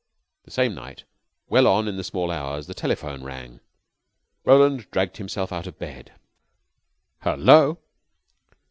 The 0.45 0.49
same 0.49 0.73
night, 0.73 1.03
well 1.47 1.67
on 1.67 1.87
in 1.87 1.95
the 1.95 2.03
small 2.03 2.31
hours, 2.31 2.65
the 2.65 2.73
telephone 2.73 3.23
rang. 3.23 3.59
Roland 4.43 4.89
dragged 4.89 5.17
himself 5.17 5.51
out 5.53 5.67
of 5.67 5.77
bed. 5.77 6.11
"Hullo?" 7.19 7.77